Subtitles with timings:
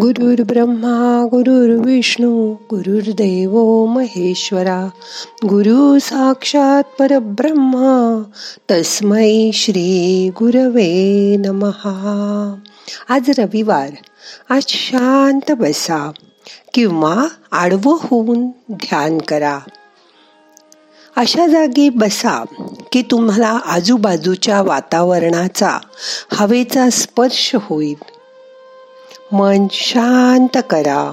[0.00, 4.88] गुरुर् ब्रह्मा गुरुर्विष्णू गुरुर्देव महेश्वरा
[5.44, 8.22] गुरु साक्षात परब्रह्मा
[8.70, 12.54] तस्मै श्री गुरवे नमहा.
[13.08, 13.90] आज रविवार
[14.50, 16.10] आज शांत बसा
[16.74, 19.58] किंवा आडवं होऊन ध्यान करा.
[21.16, 22.44] अशा जागी बसा
[22.92, 25.78] की तुम्हाला आजूबाजूच्या वातावरणाचा
[26.32, 28.17] हवेचा स्पर्श होईल.
[29.32, 31.12] मन शांत करा.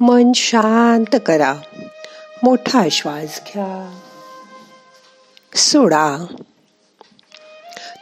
[0.00, 1.54] मन शांत करा.
[2.42, 3.98] मोठा श्वास घ्या.
[5.54, 6.26] सोडा.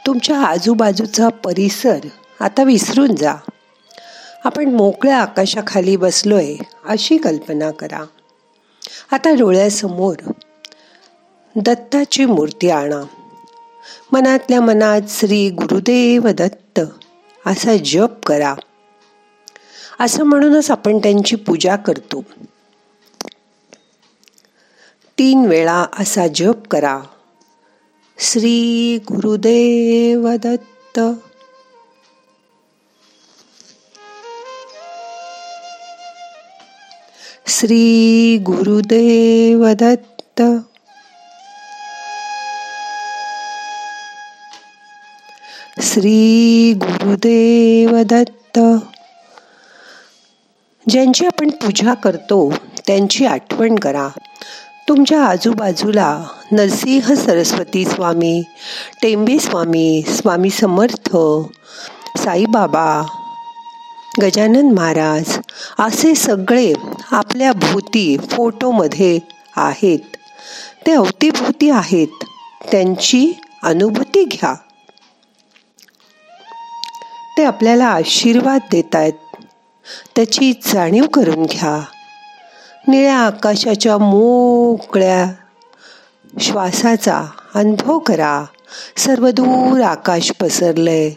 [0.07, 1.99] तुमच्या आजूबाजूचा परिसर
[2.41, 3.35] आता विसरून जा.
[4.45, 6.55] आपण मोकळ्या आकाशाखाली बसलोय
[6.89, 8.05] अशी कल्पना करा.
[9.13, 10.31] आता डोळ्यासमोर
[11.57, 13.05] दत्ताची मूर्ती आणा.
[14.13, 16.81] मनातल्या मनात श्री गुरुदेव दत्त
[17.47, 18.55] असा जप करा.
[20.01, 22.25] असं म्हणूनच आपण त्यांची पूजा करतो.
[25.19, 27.01] तीन वेळा असा जप करा.
[28.19, 31.01] श्री गुरुदेव दत्त.
[37.47, 40.43] श्री गुरुदेव दत्त.
[45.83, 48.59] श्री गुरुदेव दत्त.
[50.89, 52.55] ज्यांची आपण पूजा करतो
[52.87, 54.09] त्यांची आठवण करा.
[54.89, 58.43] तुमच्या आजूबाजूला नरसिंह सरस्वती स्वामी
[59.03, 61.17] टेंबे स्वामी स्वामी समर्थ
[62.19, 63.07] साईबाबा
[64.23, 65.39] गजानन महाराज
[65.79, 66.73] असे सगळे
[67.11, 69.19] आपल्या भोवती फोटोमध्ये
[69.57, 69.99] आहेत.
[70.87, 72.25] ते अवतीभोवती आहेत.
[72.73, 74.55] त्यांची अनुभूती घ्या.
[77.39, 79.13] ते आपल्याला आशीर्वाद देत आहेत
[80.17, 81.85] त्याची जाणीव करून घ्या.
[82.89, 85.33] निळ्या आकाशाच्या मोकळ्या
[86.41, 87.25] श्वासाचा
[87.55, 88.45] अनुभव करा.
[88.97, 91.11] सर्व दूर आकाश पसरलंय.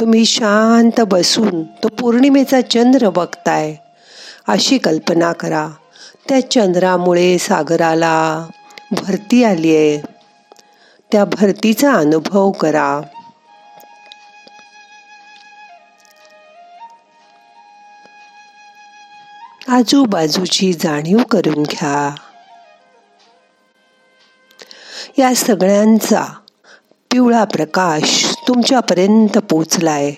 [0.00, 3.74] तुम्ही शांत बसून तो पौर्णिमेचा चंद्र बघताय.
[4.48, 5.68] अशी कल्पना करा.
[6.28, 8.46] त्या चंद्रामुळे सागराला
[8.90, 10.02] भरती आली आहे
[11.12, 13.00] त्या भरतीचा अनुभव करा.
[19.72, 22.14] आजूबाजूची जाणीव करून घ्या.
[25.18, 26.24] या सगळ्यांचा
[27.12, 30.12] पिवळा प्रकाश तुमच्यापर्यंत पोचलाय.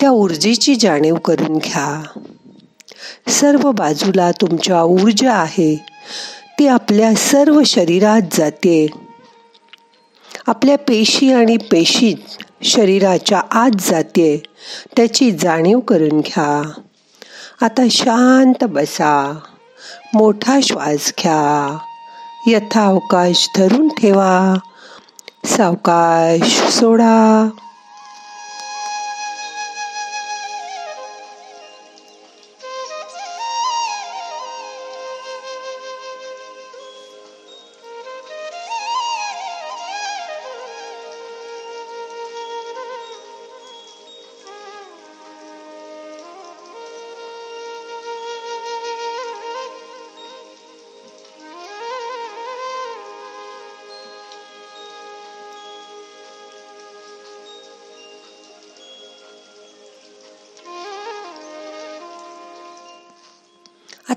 [0.00, 2.02] त्या ऊर्जेची जाणीव करून घ्या.
[3.28, 5.76] सर्व बाजूला तुमच्या ऊर्जा आहे.
[6.58, 8.86] ती आपल्या सर्व शरीरात जाते.
[10.46, 14.42] आपल्या पेशी आणि पेशीत शरीराच्या आत जाते.
[14.96, 16.70] त्याची जाणीव करून घ्या.
[17.62, 19.38] आता शांत बसा.
[20.14, 21.78] मोठा श्वास घ्या.
[22.46, 24.54] यथावकाश धरून ठेवा.
[25.44, 27.48] सावकाश सोडा.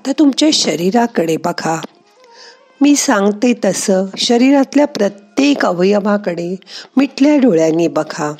[0.09, 1.81] आता तुमच्या शरीराकडे बघा.
[2.81, 6.55] मी सांगते तसं शरीरातल्या प्रत्येक अवयवाकडे
[6.97, 8.33] मिटल्या डोळ्यांनी बघा.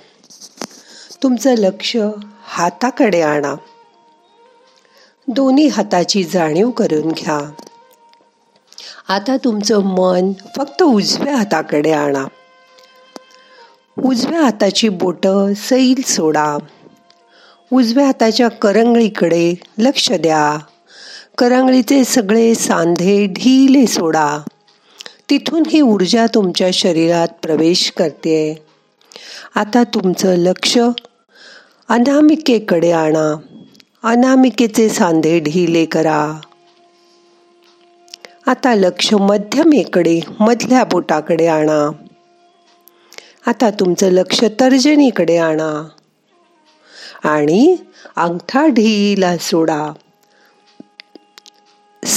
[1.24, 1.98] तुमचं लक्ष
[2.44, 3.56] हाताकडे आणा.
[5.28, 7.52] दोन्ही हाताची जाणीव करून घ्या.
[9.08, 12.26] आता तुमचं मन फक्त उजव्या हाताकडे आणा.
[14.04, 16.58] उजव्या हाताची बोट सैल सोडा.
[17.74, 20.58] उजव्या हाताच्या करंगळीकडे लक्ष द्या.
[21.40, 24.40] करांगळीचे सगळे सांधे ढिले सोडा.
[25.30, 28.66] तिथून ही ऊर्जा तुमच्या शरीरात प्रवेश करते.
[29.56, 30.78] आता तुमचं लक्ष
[31.90, 33.36] अनामिकेकडे आणा.
[34.04, 36.40] अनामिकेचे सांधे ढिले करा.
[38.48, 41.92] आता लक्ष मध्यमेकडे मधल्या बोटाकडे आणा.
[43.48, 45.88] आता तुमचं लक्ष तर्जनीकडे आणा.
[47.24, 47.76] आणि
[48.16, 49.92] अंगठा ढिला सोडा.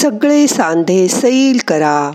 [0.02, 2.10] सगळे सांधे सैल करा.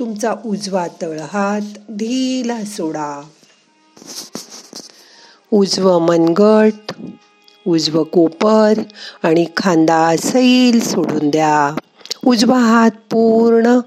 [0.00, 1.60] तुमचा उजवा तळहात
[1.90, 3.22] ढीला सोडा.
[5.52, 6.92] उजव मनगट
[7.66, 8.72] उजव कोपर
[9.22, 11.76] आणि खांदा सैल सोडून द्या.
[12.26, 13.78] उजवा हात पूर्ण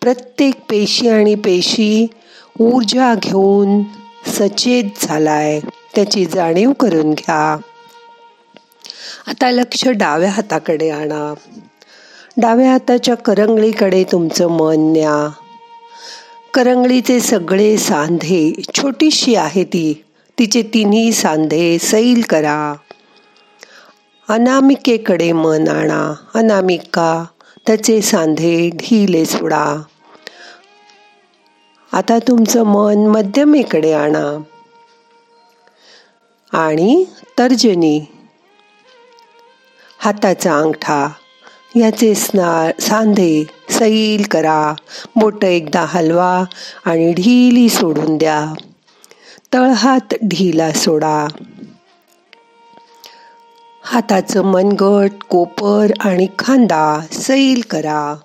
[0.00, 2.06] प्रत्येक पेशी आणि पेशी
[2.60, 3.82] ऊर्जा घेऊन
[4.26, 5.60] सचेत झालाय.
[5.94, 7.56] त्याची जाणीव करून घ्या.
[9.26, 11.34] आता लक्ष डाव्या हाताकडे आणा.
[12.36, 15.30] डाव्या हाताच्या करंगळीकडे तुमचं मन न्या.
[16.54, 20.04] करंगळीचे सगळे सांधे छोटीशी आहे ती.
[20.38, 22.74] तिचे तिन्ही सांधे सैल करा.
[24.28, 26.14] अनामिकेकडे मन आणा.
[26.34, 27.24] अनामिका
[27.66, 29.82] त्याचे सांधे ढिले सोडा.
[31.92, 34.42] आता तुमचं मन मध्यमेकडे आणा.
[36.52, 37.04] आणि
[37.38, 38.00] तर्जनी
[40.00, 41.08] हाताचा अंगठा.
[41.76, 44.74] याचे स्नार सांधे सैल करा.
[45.16, 46.44] बोट एकदा हलवा
[46.84, 48.54] आणि ढिली सोडून द्या.
[49.54, 51.26] तळहात ढिला सोडा.
[53.84, 58.16] हाताचं मनगट कोपर आणि खांदा सैल करा.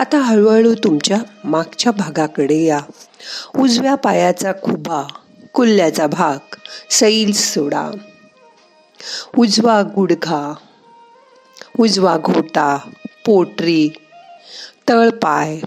[0.00, 2.80] आता हळूहळू तुमच्या मागच्या भागाकडे या.
[3.58, 5.02] उजव्या पायाचा खुबा
[5.54, 6.54] कुल्ल्याचा भाग
[6.90, 7.90] सैल सोडा.
[9.38, 10.54] उजवा गुडघा
[11.78, 12.78] उजवा घोटा
[13.26, 13.88] पोटरी
[14.88, 15.58] तळपाय.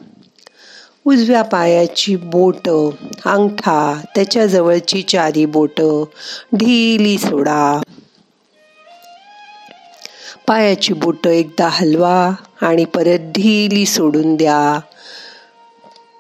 [1.06, 2.69] उजव्या पायाची बोट
[3.25, 5.81] अंगठा त्याच्याजवळची चारी बोट
[6.56, 7.81] ढिली सोडा.
[10.47, 12.31] पायाची बोट एकदा हलवा.
[12.63, 14.80] आणि परत ढिली सोडून द्या.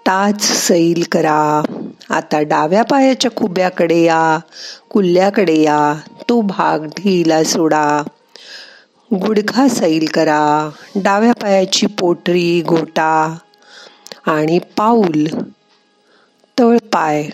[0.07, 1.63] ताच सैल करा.
[2.09, 4.39] आता डाव्या पायाच्या खुब्याकडे या
[4.89, 5.93] कुल्ल्याकडे या.
[6.29, 8.01] तो भाग ढिला सोडा.
[9.13, 10.69] गुडघा सैल करा.
[10.95, 13.37] डाव्या पायाची पोटरी गोटा
[14.25, 15.25] आणि पाऊल.
[16.59, 17.29] तळपाय.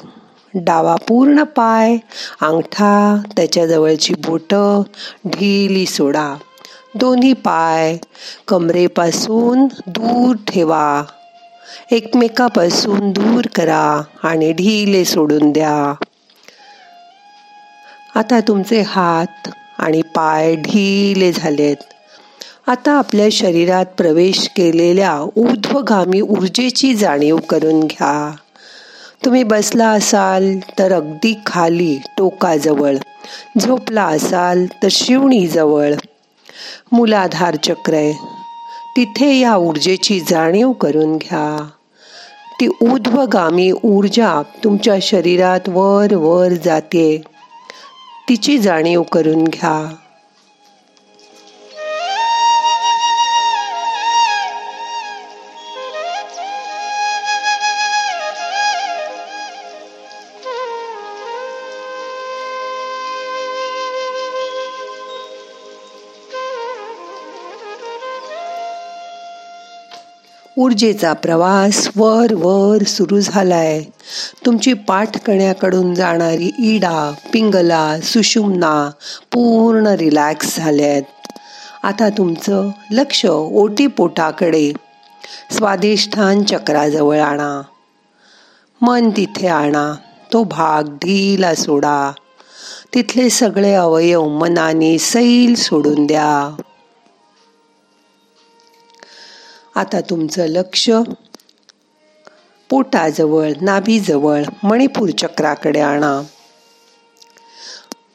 [0.53, 1.97] डावा पूर्ण पाय.
[2.41, 3.21] अंगठा.
[3.37, 4.53] त्याच्याजवळची बोट.
[5.27, 6.35] ढिली सोडा.
[6.95, 7.97] दोन्ही पाय
[8.47, 11.03] कमरेपासून दूर ठेवा.
[11.91, 15.93] एकमेकापासून दूर करा आणि ढिले सोडून द्या.
[18.15, 21.75] आता तुमचे हात आणि पाय ढिले झालेत.
[22.67, 28.35] आता आपल्या शरीरात प्रवेश केलेल्या ऊर्ध्वगामी ऊर्जेची जाणीव करून घ्या.
[29.25, 32.95] तुम्ही बसला असाल तर अगदी खाली टोकाजवळ.
[33.59, 35.93] झोपला असाल तर शिवणीजवळ.
[36.91, 38.13] मूलाधार चक्र आहे.
[38.97, 41.69] तिथे या ऊर्जेची जाणीव करून घ्या.
[42.61, 47.21] ती ऊर्ध्वगामी ऊर्जा तुमच्या शरीरात वर वर जाते.
[48.29, 49.95] तिची जाणीव करून घ्या.
[70.59, 73.83] ऊर्जेचा प्रवास वर वर सुरू झालाय.
[74.45, 78.91] तुमची पाठकण्याकडून जाणारी इडा पिंगला सुषुम्ना
[79.33, 81.03] पूर्ण रिलॅक्स झाल्यात.
[81.83, 84.73] आता तुमचं लक्ष ओटीपोटाकडे.
[85.51, 87.61] स्वादिष्ठान चक्राजवळ आणा.
[88.81, 89.95] मन तिथे आणा.
[90.33, 92.11] तो भाग ढीला सोडा.
[92.93, 96.61] तिथले सगळे अवयव मनाने सैल सोडून द्या.
[99.79, 100.89] आता तुमचं लक्ष
[102.69, 106.21] पोटाजवळ नाभीजवळ मणिपूर चक्राकडे आणा.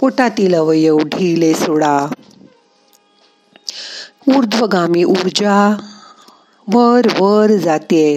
[0.01, 2.07] पोटातील अवयव ढिले सोडा.
[4.37, 5.77] ऊर्ध्वगामी ऊर्जा
[6.73, 8.17] वर वर जाते.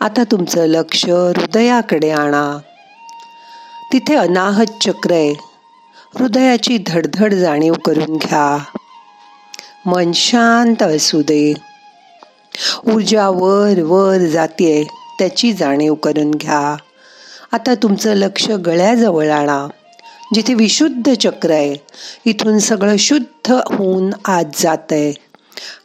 [0.00, 2.58] आता तुमचं लक्ष हृदयाकडे आणा.
[3.92, 5.32] तिथे अनाहत चक्र आहे.
[6.18, 8.64] हृदयाची धडधड जाणीव करून घ्या.
[9.86, 11.71] मन शांत असू दे.
[12.94, 16.76] ऊर्जा वर वर जाते त्याची जाणीव करून घ्या.
[17.52, 19.68] आता तुमचं लक्ष गळ्याजवळ आणा.
[20.34, 21.76] जिथे विशुद्ध चक्र आहे
[22.24, 25.12] इथून सगळं शुद्ध होऊन आत जात आहे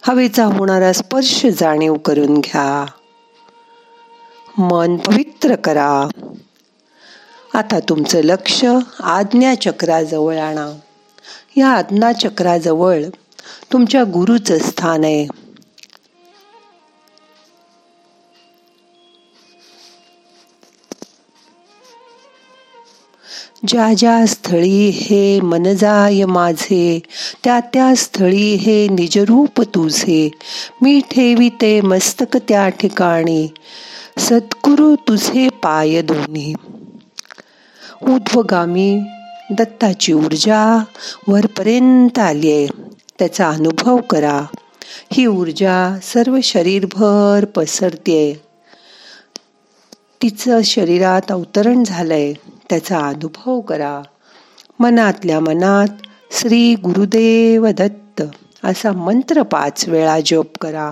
[0.01, 2.85] हवेचा होणारा स्पर्श जाणीव करून घ्या.
[4.57, 6.07] मन पवित्र करा.
[7.53, 8.65] आता तुमचं लक्ष
[8.99, 10.79] आज्ञा चक्राजवळ आणा.
[11.57, 13.03] या आज्ञा चक्राजवळ
[13.73, 15.27] तुमच्या गुरुचं स्थान आहे.
[23.65, 26.99] ज्या ज्या स्थळी हे मनजाय माझे
[27.43, 30.29] त्या त्या स्थळी हे निजरूप तुझे.
[30.81, 33.47] मी ठेविते मस्तक त्या ठिकाणी.
[34.17, 36.53] सद्गुरु तुझे पाय दोन्ही
[38.03, 39.01] उद्वगामी
[39.51, 40.83] दत्ताची ऊर्जा
[41.27, 42.67] वरपर्यंत आली आहे
[43.19, 44.41] त्याचा अनुभव करा.
[45.13, 48.41] ही ऊर्जा सर्व शरीरभर पसरते
[50.21, 52.33] तिचं शरीरात अवतरण झालंय.
[52.69, 54.01] त्याचा अनुभव करा.
[54.79, 55.87] मनातल्या मनात
[56.31, 58.21] श्री गुरुदेव दत्त
[58.63, 60.91] असा मंत्र पाच वेळा जप करा.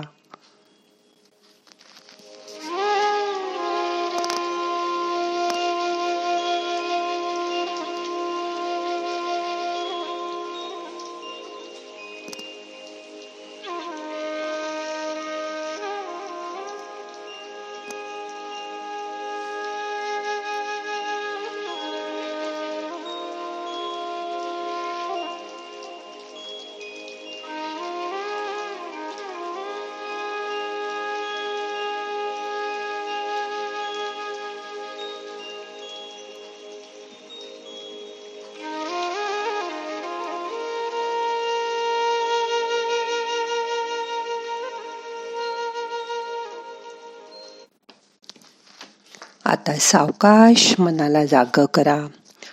[49.56, 52.06] आता सावकाश मनाला जाग करा.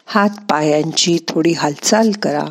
[0.06, 2.46] हात पायांची थोडी हालचाल करा.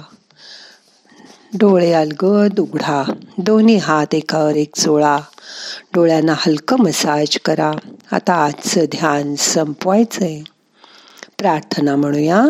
[1.55, 3.13] डोळे अलगद उघडा.
[3.39, 5.19] दोन्ही हात एकावर एक चोळा
[5.95, 7.73] डोळ्यांना हलकं मसाज करा.
[8.13, 10.41] आता आजचं ध्यान संपवायचंय.
[11.39, 12.45] प्रार्थना म्हणूया.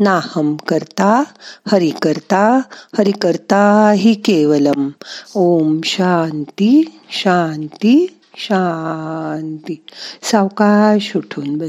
[0.00, 1.22] नाहम करता
[1.68, 2.60] हरि करता
[2.98, 4.88] हरि करता हि केवलम.
[5.34, 8.20] ओम शांती शांती.
[8.36, 9.84] शांती.
[10.22, 11.62] सावकाश उठून बस.